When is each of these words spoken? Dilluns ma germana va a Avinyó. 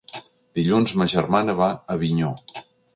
Dilluns 0.59 0.95
ma 1.01 1.07
germana 1.13 1.57
va 1.63 1.71
a 1.77 1.79
Avinyó. 1.99 2.37